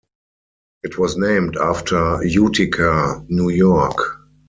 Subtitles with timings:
[0.81, 3.99] It was named after Utica, New York.